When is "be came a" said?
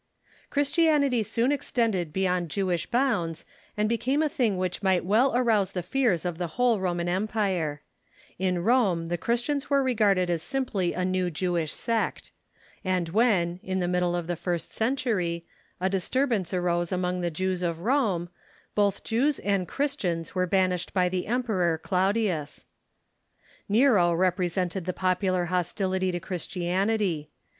3.87-4.29